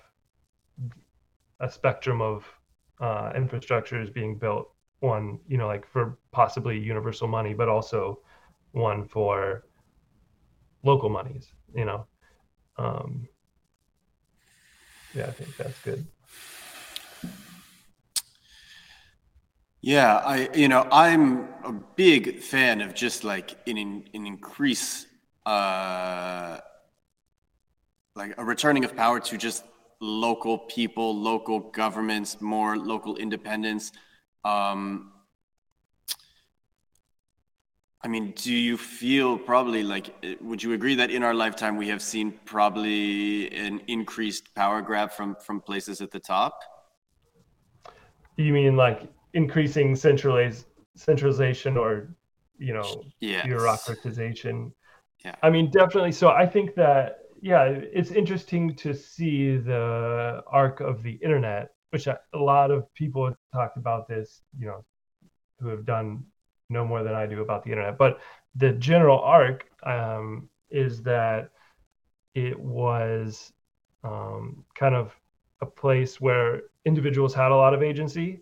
[1.60, 2.44] a spectrum of
[3.00, 8.20] uh, infrastructure is being built one you know like for possibly universal money but also
[8.72, 9.64] one for
[10.84, 12.06] local monies you know?
[12.78, 13.28] Um,
[15.14, 16.06] yeah i think that's good.
[19.84, 23.76] Yeah, I you know I'm a big fan of just like an
[24.14, 25.06] an increase
[25.44, 26.58] uh,
[28.14, 29.64] like a returning of power to just
[30.02, 33.92] local people, local governments, more local independence.
[34.44, 35.12] Um,
[38.02, 41.86] I mean, do you feel probably like, would you agree that in our lifetime we
[41.86, 46.58] have seen probably an increased power grab from from places at the top?
[48.36, 50.64] You mean like increasing centraliz-
[50.96, 52.08] centralization or,
[52.58, 53.46] you know, yes.
[53.46, 54.72] bureaucratization?
[55.24, 55.36] Yeah.
[55.44, 56.10] I mean, definitely.
[56.10, 62.06] So I think that yeah, it's interesting to see the arc of the internet, which
[62.06, 64.84] a lot of people talked about this, you know,
[65.58, 66.24] who have done
[66.70, 67.98] no more than I do about the internet.
[67.98, 68.20] But
[68.54, 71.50] the general arc um, is that
[72.36, 73.52] it was
[74.04, 75.12] um, kind of
[75.60, 78.40] a place where individuals had a lot of agency,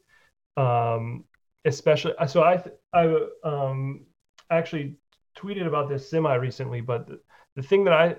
[0.59, 1.25] um,
[1.65, 2.13] especially.
[2.29, 4.05] So I I um,
[4.51, 4.97] actually
[5.39, 7.19] tweeted about this semi recently, but the,
[7.57, 8.17] the thing that I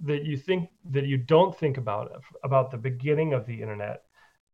[0.00, 4.02] that you think that you don't think about about the beginning of the internet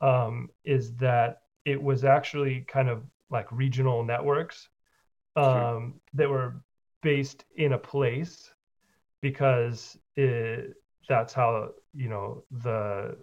[0.01, 4.69] um, is that it was actually kind of like regional networks
[5.37, 5.93] um, sure.
[6.15, 6.63] that were
[7.03, 8.53] based in a place
[9.21, 10.75] because it,
[11.09, 13.17] that's how you know the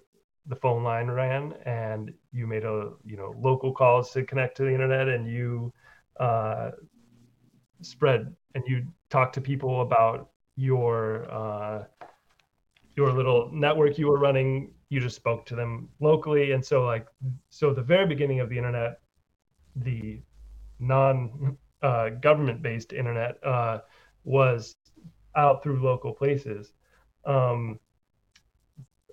[0.47, 4.63] the phone line ran and you made a you know local calls to connect to
[4.63, 5.73] the internet and you
[6.19, 6.71] uh,
[7.81, 11.85] spread and you talk to people about your uh,
[12.95, 16.51] your little network you were running you just spoke to them locally.
[16.51, 17.07] And so like
[17.49, 18.99] so the very beginning of the internet
[19.75, 20.21] the
[20.79, 23.79] non uh, government based internet uh,
[24.23, 24.75] was
[25.35, 26.73] out through local places.
[27.25, 27.79] Um,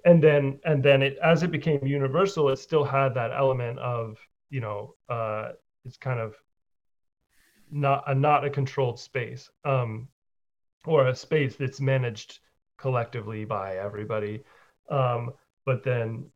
[0.04, 4.18] and then and then it as it became universal it still had that element of
[4.50, 5.52] you know uh,
[5.84, 6.34] it's kind of
[7.70, 9.50] not a not a controlled space.
[9.64, 10.08] Um,
[10.86, 12.40] or a space that's managed
[12.76, 14.42] collectively by everybody.
[14.90, 15.32] Um,
[15.64, 16.26] but then,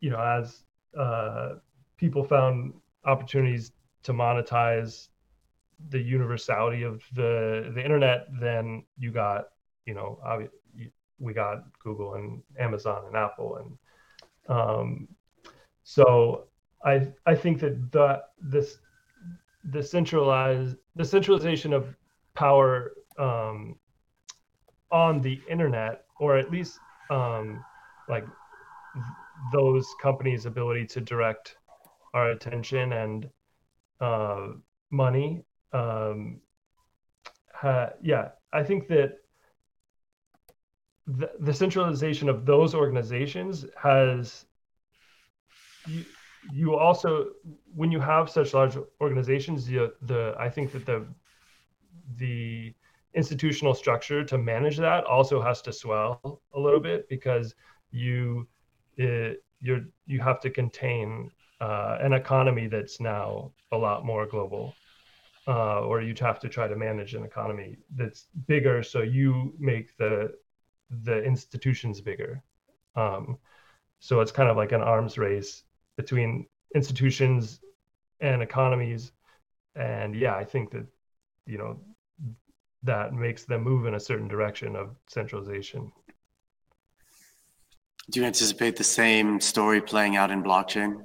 [0.00, 0.64] you know, as
[0.98, 1.54] uh,
[1.96, 3.72] people found opportunities
[4.04, 5.08] to monetize
[5.90, 9.48] the universality of the the internet, then you got,
[9.86, 10.18] you know,
[11.18, 15.08] we got Google and Amazon and Apple, and um,
[15.82, 16.44] so
[16.84, 18.78] I I think that the this
[19.72, 21.96] the centralized the centralization of
[22.34, 23.76] power um,
[24.90, 26.78] on the internet, or at least
[27.10, 27.64] um,
[28.08, 28.24] like
[28.94, 29.04] th-
[29.52, 31.56] those companies' ability to direct
[32.12, 33.28] our attention and
[34.00, 34.48] uh,
[34.90, 35.44] money.
[35.72, 36.40] Um,
[37.52, 39.18] ha- yeah, I think that
[41.06, 44.46] the, the centralization of those organizations has
[45.86, 46.04] you,
[46.52, 47.26] you also
[47.74, 51.06] when you have such large organizations the, the i think that the
[52.16, 52.72] the
[53.14, 57.54] institutional structure to manage that also has to swell a little bit because
[57.90, 58.46] you
[58.96, 64.74] it, you're you have to contain uh, an economy that's now a lot more global
[65.46, 69.96] uh, or you'd have to try to manage an economy that's bigger so you make
[69.96, 70.32] the
[71.02, 72.42] the institutions bigger.
[72.94, 73.38] Um,
[73.98, 75.64] so it's kind of like an arms race
[75.96, 77.60] between institutions
[78.20, 79.12] and economies.
[79.76, 80.86] And yeah i think that
[81.46, 81.80] you know
[82.84, 85.90] that makes them move in a certain direction of centralization.
[88.10, 91.02] Do you anticipate the same story playing out in blockchain?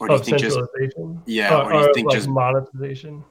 [0.00, 0.58] Or do you think just
[1.26, 3.24] yeah, or, or do you think like just monetization?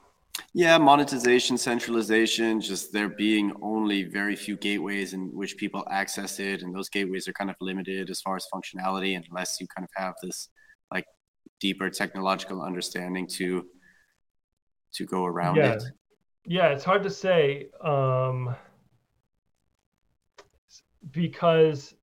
[0.53, 6.61] Yeah, monetization, centralization, just there being only very few gateways in which people access it,
[6.61, 9.89] and those gateways are kind of limited as far as functionality, unless you kind of
[9.95, 10.49] have this
[10.91, 11.05] like
[11.61, 13.65] deeper technological understanding to
[14.93, 15.73] to go around yeah.
[15.73, 15.83] it.
[16.49, 18.55] Yeah, it's hard to say um,
[21.11, 21.93] because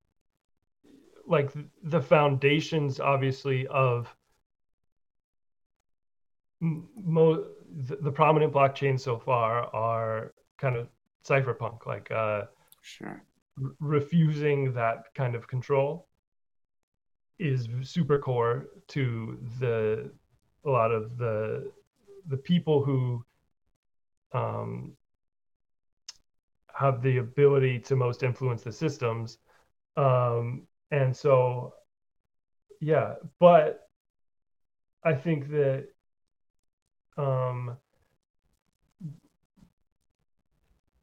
[1.26, 1.50] like
[1.82, 4.14] the foundations obviously of
[6.60, 7.46] mo-
[7.86, 10.88] the, the prominent blockchains so far are kind of
[11.26, 12.42] cypherpunk like uh
[12.82, 13.22] sure.
[13.62, 16.06] r- refusing that kind of control
[17.38, 20.10] is super core to the
[20.66, 21.72] a lot of the
[22.28, 23.24] the people who
[24.34, 24.92] um,
[26.74, 29.38] have the ability to most influence the systems.
[29.96, 31.74] Um, and so,
[32.80, 33.88] yeah, but
[35.04, 35.88] I think that
[37.16, 37.76] um,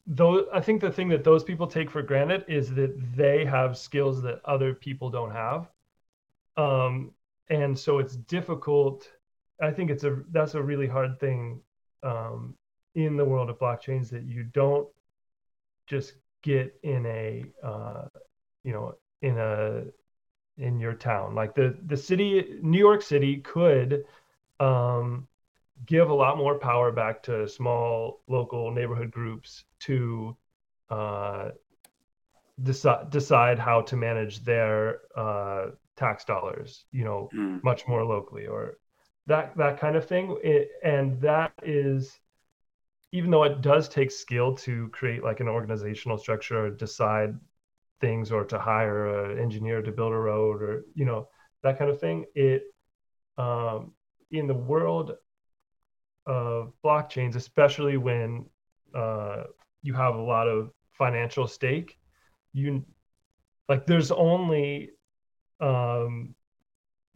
[0.07, 3.77] though I think the thing that those people take for granted is that they have
[3.77, 5.69] skills that other people don't have.
[6.57, 7.11] Um,
[7.49, 9.07] and so it's difficult.
[9.61, 11.61] I think it's a that's a really hard thing
[12.03, 12.55] um,
[12.95, 14.87] in the world of blockchains that you don't
[15.87, 18.07] just get in a uh,
[18.63, 19.83] you know in a
[20.57, 24.03] in your town like the the city new york city could
[24.59, 25.27] um,
[25.85, 30.35] give a lot more power back to small local neighborhood groups to
[30.89, 31.49] uh,
[32.63, 37.63] decide decide how to manage their uh, tax dollars you know mm.
[37.63, 38.77] much more locally or
[39.27, 42.19] that that kind of thing it, and that is
[43.11, 47.35] even though it does take skill to create like an organizational structure or decide
[47.99, 51.27] things or to hire an engineer to build a road or you know
[51.63, 52.63] that kind of thing it
[53.37, 53.91] um,
[54.31, 55.13] in the world
[56.25, 58.45] of blockchains especially when
[58.95, 59.43] uh,
[59.83, 61.97] you have a lot of financial stake
[62.53, 62.83] you
[63.69, 64.91] like there's only
[65.59, 66.33] um,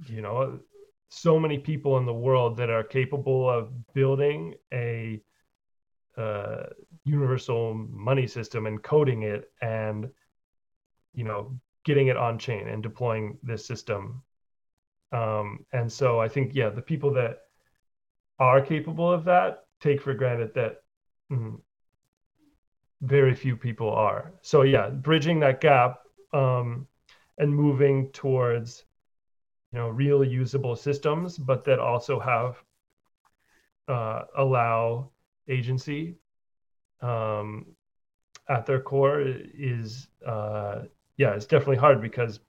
[0.08, 0.60] you know
[1.10, 5.21] so many people in the world that are capable of building a
[6.17, 6.63] uh,
[7.04, 10.10] universal money system and coding it and
[11.13, 14.21] you know getting it on chain and deploying this system.
[15.12, 17.39] Um, and so i think yeah the people that
[18.39, 20.82] are capable of that take for granted that
[21.32, 21.60] mm,
[23.01, 24.34] very few people are.
[24.41, 25.99] So yeah bridging that gap
[26.34, 26.88] um,
[27.38, 28.84] and moving towards
[29.71, 32.63] you know real usable systems but that also have
[33.88, 35.12] uh, allow
[35.47, 36.15] agency
[37.01, 37.65] um,
[38.49, 40.84] at their core is uh,
[41.17, 42.39] yeah, it's definitely hard because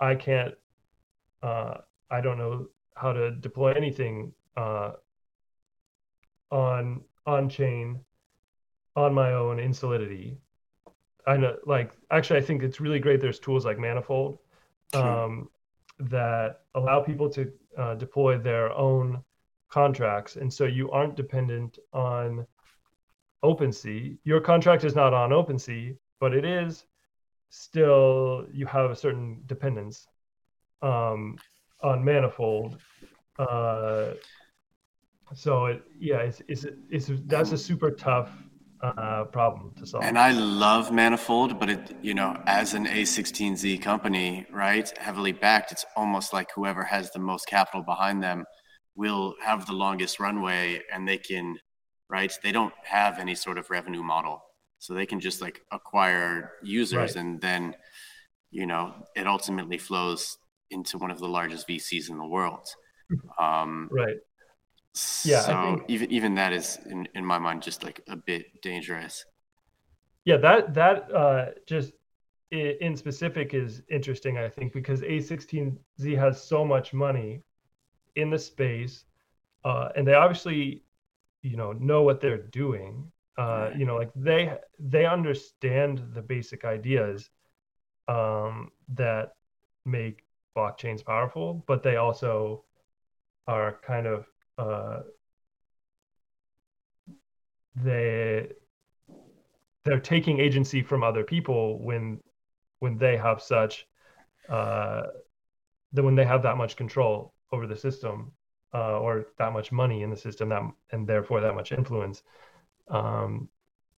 [0.00, 0.54] I can't,
[1.42, 1.74] uh,
[2.10, 4.92] I don't know how to deploy anything uh,
[6.50, 8.00] on on chain
[8.96, 10.38] on my own in Solidity.
[11.26, 13.20] I know, like, actually, I think it's really great.
[13.20, 14.38] There's tools like Manifold
[14.94, 15.50] um,
[15.98, 19.22] that allow people to uh, deploy their own
[19.70, 22.46] contracts, and so you aren't dependent on
[23.42, 24.18] OpenSea.
[24.24, 26.84] Your contract is not on OpenSea, but it is
[27.48, 30.06] still you have a certain dependence
[30.82, 31.36] um,
[31.82, 32.78] on manifold.
[33.38, 34.12] Uh,
[35.34, 38.30] so it yeah, it's, it's it's that's a super tough
[38.82, 40.04] uh, problem to solve.
[40.04, 45.72] And I love manifold, but it you know as an A16Z company, right, heavily backed,
[45.72, 48.44] it's almost like whoever has the most capital behind them
[48.94, 51.58] will have the longest runway, and they can
[52.08, 52.32] right.
[52.42, 54.42] They don't have any sort of revenue model
[54.80, 57.16] so they can just like acquire users right.
[57.16, 57.76] and then
[58.50, 60.38] you know it ultimately flows
[60.70, 62.66] into one of the largest vcs in the world
[63.40, 64.16] um, right
[65.24, 68.60] yeah so think, even even that is in, in my mind just like a bit
[68.60, 69.24] dangerous
[70.24, 71.92] yeah that that uh just
[72.50, 77.40] in specific is interesting i think because a16z has so much money
[78.16, 79.04] in the space
[79.64, 80.82] uh, and they obviously
[81.42, 83.10] you know know what they're doing.
[83.38, 87.30] Uh, you know like they they understand the basic ideas
[88.08, 89.32] um, that
[89.86, 90.24] make
[90.56, 92.64] blockchains powerful but they also
[93.46, 94.26] are kind of
[94.58, 95.00] uh,
[97.76, 98.48] they
[99.84, 102.20] they're taking agency from other people when
[102.80, 103.86] when they have such
[104.48, 105.02] uh
[105.92, 108.32] that when they have that much control over the system
[108.74, 112.22] uh, or that much money in the system that and therefore that much influence.
[112.88, 113.48] Um,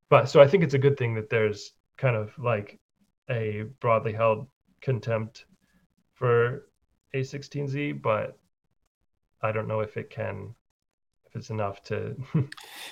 [0.09, 2.79] but so I think it's a good thing that there's kind of like
[3.29, 4.47] a broadly held
[4.81, 5.45] contempt
[6.13, 6.67] for
[7.15, 8.37] A16Z, but
[9.41, 10.53] I don't know if it can
[11.25, 12.13] if it's enough to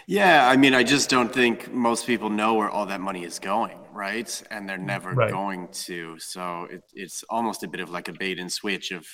[0.07, 3.37] yeah i mean i just don't think most people know where all that money is
[3.37, 4.41] going right?
[4.49, 5.29] And they're never right.
[5.29, 6.17] going to.
[6.19, 9.05] So it, it's almost a bit of like a bait and switch of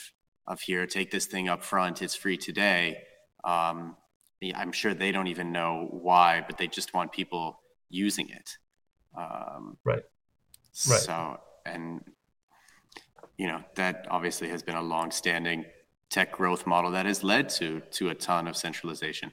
[0.48, 2.98] of here take this thing up front it's free today
[3.44, 3.96] um,
[4.54, 8.58] I'm sure they don't even know why, but they just want people using it.
[9.18, 10.04] Um, right.
[10.90, 11.00] Right.
[11.00, 12.04] So, and
[13.38, 15.66] you know that obviously has been a long-standing
[16.10, 19.32] tech growth model that has led to to a ton of centralization.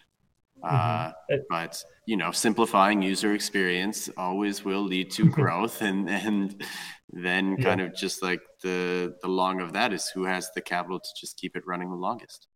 [0.65, 1.35] Mm-hmm.
[1.35, 6.63] Uh, but you know, simplifying user experience always will lead to growth, and and
[7.11, 7.87] then kind yeah.
[7.87, 11.37] of just like the the long of that is who has the capital to just
[11.37, 12.49] keep it running the longest.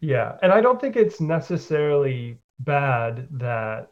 [0.00, 3.88] Yeah, and I don't think it's necessarily bad that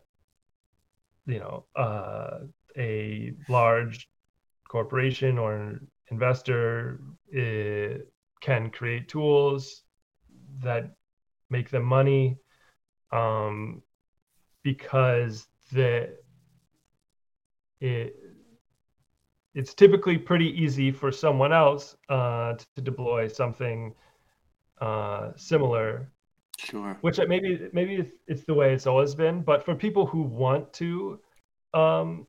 [1.27, 2.41] you know uh,
[2.77, 4.09] a large
[4.69, 7.01] corporation or investor
[7.37, 7.99] uh,
[8.41, 9.83] can create tools
[10.61, 10.91] that
[11.51, 12.37] make them money
[13.13, 13.83] um,
[14.63, 16.17] because the
[17.81, 18.17] it
[19.55, 23.95] it's typically pretty easy for someone else uh, to deploy something
[24.81, 26.11] uh, similar.
[26.59, 26.97] Sure.
[27.01, 30.73] Which maybe maybe it's, it's the way it's always been, but for people who want
[30.75, 31.21] to
[31.75, 32.27] um,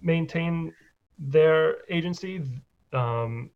[0.00, 0.72] maintain
[1.18, 2.42] their agency
[2.92, 3.50] um,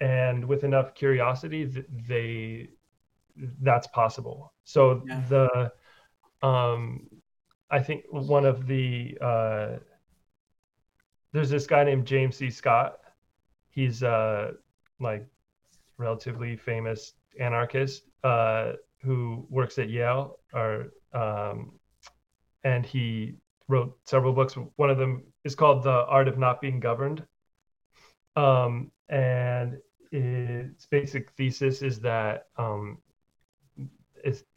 [0.00, 1.64] and with enough curiosity
[2.08, 2.68] they
[3.60, 5.22] that's possible so yeah.
[5.28, 5.72] the
[6.46, 7.06] um,
[7.70, 9.76] i think one of the uh,
[11.32, 12.98] there's this guy named james c scott
[13.70, 14.52] he's uh
[15.00, 15.26] like
[15.98, 18.72] relatively famous anarchist uh,
[19.02, 21.72] who works at yale or um,
[22.64, 23.34] and he
[23.68, 24.54] wrote several books.
[24.76, 27.24] One of them is called The Art of Not Being Governed.
[28.36, 29.78] Um, and
[30.10, 32.98] its basic thesis is that um,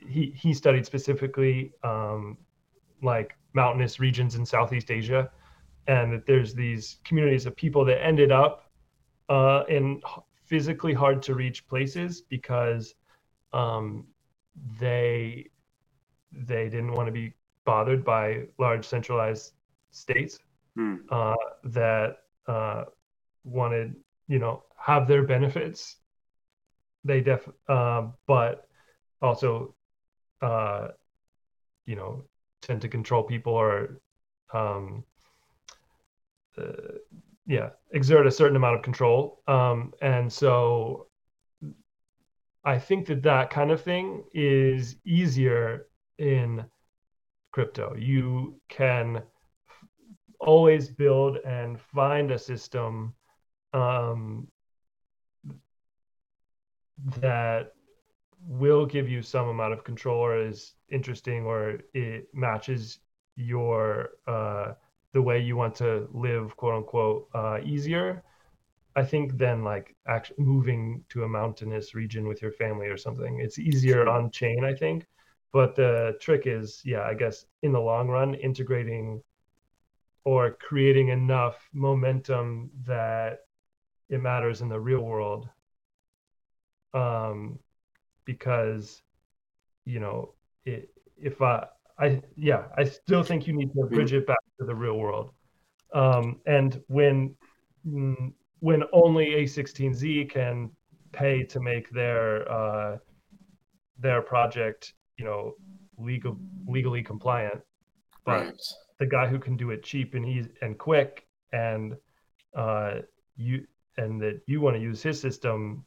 [0.08, 2.38] he, he studied specifically um,
[3.02, 5.32] like mountainous regions in Southeast Asia,
[5.88, 8.72] and that there's these communities of people that ended up
[9.30, 10.02] uh, in
[10.46, 12.94] physically hard to reach places because
[13.54, 14.06] um,
[14.80, 15.50] they
[16.32, 17.34] they didn't want to be
[17.66, 19.54] bothered by large centralized
[19.92, 20.40] states
[20.76, 20.96] hmm.
[21.10, 22.84] uh, that uh,
[23.44, 23.96] wanted,
[24.28, 25.98] you know, have their benefits.
[27.04, 28.68] They def, uh, but
[29.26, 29.76] also,
[30.42, 30.90] uh,
[31.86, 32.24] you know,
[32.62, 34.00] tend to control people or,
[34.54, 35.04] um,
[36.58, 36.98] uh,
[37.46, 39.42] yeah, exert a certain amount of control.
[39.48, 41.08] Um, and so,
[42.64, 45.86] I think that that kind of thing is easier
[46.18, 46.66] in
[47.52, 47.96] crypto.
[47.96, 49.22] You can
[50.40, 53.14] always build and find a system
[53.74, 54.48] um,
[57.22, 57.75] that
[58.48, 63.00] will give you some amount of control or is interesting or it matches
[63.36, 64.74] your uh,
[65.14, 68.24] the way you want to live quote unquote uh, easier
[68.96, 73.40] i think than like actually moving to a mountainous region with your family or something
[73.40, 75.06] it's easier on chain i think
[75.56, 79.24] but the trick is, yeah, I guess in the long run, integrating
[80.26, 83.38] or creating enough momentum that
[84.10, 85.48] it matters in the real world.
[86.94, 87.60] Um,
[88.26, 89.02] because,
[89.86, 90.34] you know,
[90.66, 91.66] it, if I,
[91.98, 95.32] I, yeah, I still think you need to bridge it back to the real world.
[95.94, 97.36] Um, and when,
[97.88, 100.72] mm, when only A16Z can
[101.12, 102.98] pay to make their, uh,
[104.00, 105.54] their project you know
[105.98, 107.62] legal legally compliant
[108.26, 108.62] but right.
[109.00, 111.96] the guy who can do it cheap and easy and quick and
[112.56, 112.96] uh
[113.38, 113.66] you
[113.98, 115.86] and that you want to use his system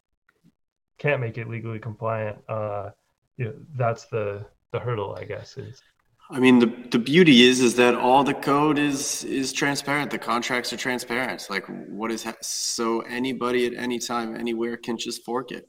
[0.98, 2.90] can't make it legally compliant uh
[3.36, 5.82] you know that's the the hurdle i guess is
[6.30, 10.10] I mean, the, the beauty is is that all the code is is transparent.
[10.10, 11.46] The contracts are transparent.
[11.48, 15.68] Like, what is ha- so anybody at any time, anywhere can just fork it,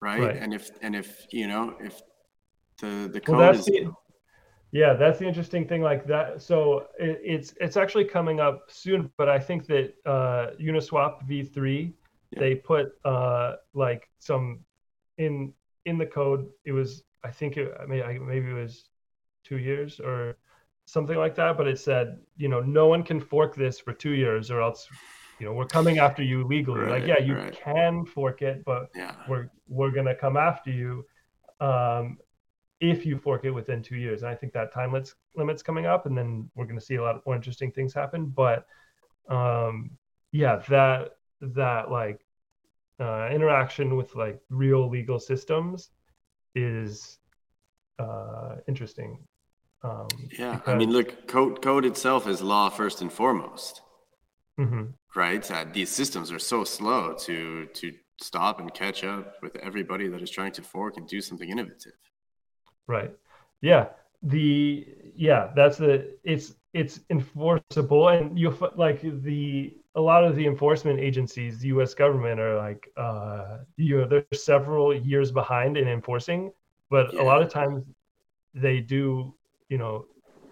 [0.00, 0.20] right?
[0.20, 0.36] right?
[0.36, 2.00] And if and if you know if
[2.80, 3.64] the the code well, is.
[3.64, 3.92] The,
[4.70, 5.82] yeah, that's the interesting thing.
[5.82, 9.10] Like that, so it, it's it's actually coming up soon.
[9.16, 11.92] But I think that uh, Uniswap v3,
[12.30, 12.40] yeah.
[12.40, 14.60] they put uh, like some
[15.18, 15.52] in
[15.84, 16.48] in the code.
[16.64, 18.88] It was I think it I mean maybe it was
[19.44, 20.36] two years or
[20.84, 21.56] something like that.
[21.56, 24.88] But it said you know no one can fork this for two years or else
[25.38, 26.80] you know we're coming after you legally.
[26.80, 27.52] Right, like yeah, you right.
[27.52, 29.14] can fork it, but yeah.
[29.28, 31.04] we're we're gonna come after you.
[31.60, 32.18] Um,
[32.80, 34.22] if you fork it within two years.
[34.22, 36.96] And I think that time limits limits coming up, and then we're going to see
[36.96, 38.26] a lot more interesting things happen.
[38.26, 38.66] But
[39.28, 39.90] um,
[40.32, 42.20] yeah, that that like
[43.00, 45.90] uh, interaction with like real legal systems
[46.54, 47.18] is
[47.98, 49.18] uh, interesting.
[49.82, 50.08] Um,
[50.38, 50.74] yeah, because...
[50.74, 53.82] I mean, look, code code itself is law first and foremost,
[54.58, 54.84] mm-hmm.
[55.14, 55.50] right?
[55.50, 60.22] Uh, these systems are so slow to to stop and catch up with everybody that
[60.22, 61.92] is trying to fork and do something innovative.
[62.86, 63.12] Right.
[63.60, 63.88] Yeah.
[64.22, 70.46] The yeah, that's the it's it's enforceable and you like the a lot of the
[70.46, 75.88] enforcement agencies, the US government are like uh you know, they're several years behind in
[75.88, 76.52] enforcing,
[76.90, 77.22] but yeah.
[77.22, 77.82] a lot of times
[78.54, 79.34] they do,
[79.68, 80.04] you know,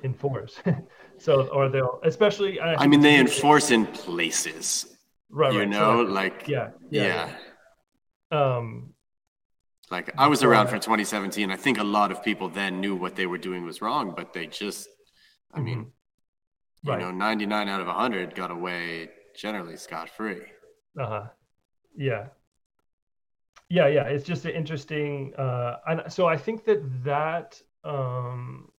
[0.02, 0.60] enforce.
[1.18, 4.96] so or they'll especially I, I mean they enforce in places.
[5.30, 5.52] Right.
[5.52, 5.68] You right.
[5.68, 7.30] know, so, like yeah, yeah.
[8.32, 8.56] yeah.
[8.56, 8.94] Um
[9.90, 11.50] like I was around for 2017.
[11.50, 14.32] I think a lot of people then knew what they were doing was wrong, but
[14.32, 14.88] they just,
[15.52, 16.90] I mean, mm-hmm.
[16.90, 17.00] right.
[17.00, 20.42] you know, 99 out of 100 got away generally scot free.
[20.98, 21.26] Uh huh.
[21.96, 22.26] Yeah.
[23.68, 24.04] Yeah, yeah.
[24.04, 25.34] It's just an interesting.
[25.36, 28.70] Uh, and so I think that that um,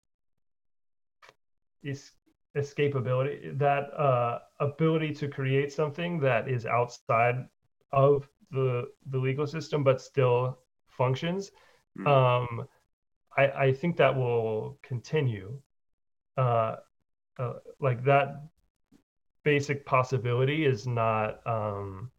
[1.83, 2.11] is
[2.55, 7.47] escapability, that uh, ability to create something that is outside
[7.91, 11.51] of the the legal system, but still functions.
[11.97, 12.07] Mm.
[12.07, 12.67] Um,
[13.37, 15.59] I, I think that will continue.
[16.37, 16.75] Uh,
[17.37, 18.41] uh, like that
[19.45, 22.11] basic possibility is not um,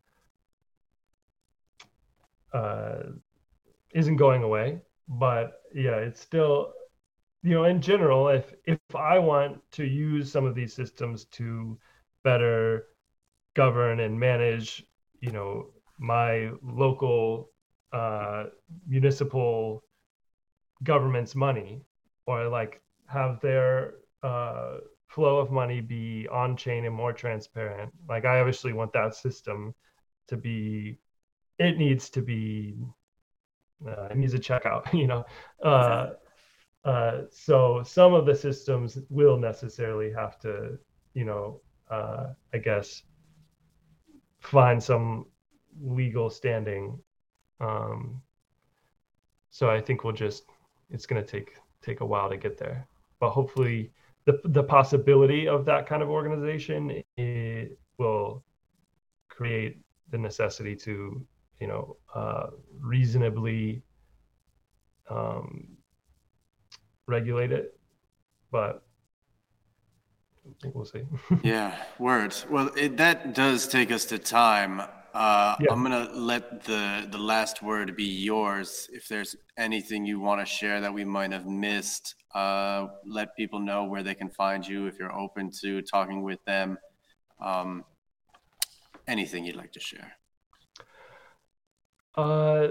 [2.55, 3.03] uh,
[3.95, 4.81] isn't going away.
[5.09, 6.73] But yeah, it's still
[7.43, 11.79] you know in general if if I want to use some of these systems to
[12.25, 12.87] better
[13.55, 14.85] govern and manage
[15.21, 15.67] you know
[15.99, 17.51] my local
[17.93, 18.45] uh,
[18.87, 19.83] municipal
[20.83, 21.83] government's money
[22.27, 27.93] or like have their uh, flow of money be on chain and more transparent.
[28.09, 29.75] Like I obviously want that system
[30.29, 30.99] to be,
[31.59, 32.77] it needs to be,
[33.87, 35.25] uh, it needs a checkout, you know.
[35.63, 36.11] Uh,
[36.85, 40.79] uh, so some of the systems will necessarily have to,
[41.15, 43.03] you know, uh, I guess,
[44.41, 45.27] find some
[45.81, 46.99] legal standing.
[47.61, 48.23] Um,
[49.51, 50.45] so I think we'll just,
[50.91, 52.87] it's going to take take a while to get there,
[53.21, 53.93] but hopefully
[54.27, 58.45] the the possibility of that kind of organization it will
[59.29, 59.79] create
[60.11, 61.25] the necessity to
[61.61, 62.49] you know uh,
[62.81, 63.83] reasonably
[65.09, 65.69] um,
[67.07, 67.79] regulate it
[68.51, 68.83] but
[70.75, 71.03] we'll see.
[71.43, 72.47] Yeah words.
[72.51, 74.83] Well it, that does take us to time
[75.17, 75.73] uh, yeah.
[75.73, 78.89] I'm gonna let the the last word be yours.
[78.93, 83.59] If there's anything you want to share that we might have missed, uh, let people
[83.59, 86.77] know where they can find you if you're open to talking with them.
[87.41, 87.85] Um,
[89.09, 90.13] anything you'd like to share?
[92.15, 92.69] Uh,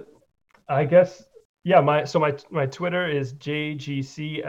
[0.70, 1.24] I guess
[1.64, 1.82] yeah.
[1.82, 4.46] My so my my Twitter is jgcfyi.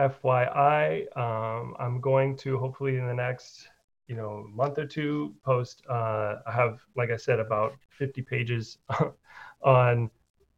[1.17, 3.69] Um, I'm going to hopefully in the next
[4.09, 5.83] you know month or two post.
[5.89, 8.79] Uh, I have like I said about 50 pages
[9.63, 10.11] on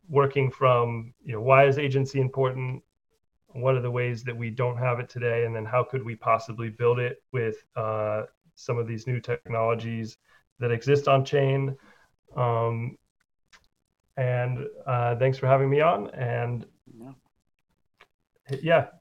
[0.09, 2.83] working from you know why is agency important?
[3.49, 5.45] What are the ways that we don't have it today?
[5.47, 8.25] And then how could we possibly build it with uh,
[8.55, 10.19] some of these new technologies
[10.59, 11.75] that exist on chain?
[12.37, 12.99] Um,
[14.19, 16.11] and uh, thanks for having me on.
[16.11, 16.67] And
[17.03, 17.13] yeah.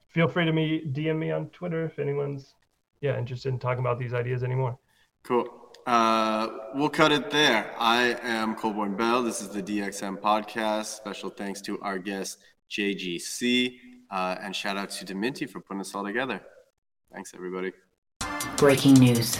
[0.08, 2.54] feel free to me dm me on twitter if anyone's
[3.00, 4.78] yeah interested in talking about these ideas anymore
[5.22, 10.96] cool uh, we'll cut it there i am colborn bell this is the dxm podcast
[10.96, 12.38] special thanks to our guest
[12.70, 13.78] jgc
[14.10, 16.40] uh, and shout out to DMINTI for putting us all together.
[17.12, 17.72] Thanks, everybody.
[18.56, 19.38] Breaking news.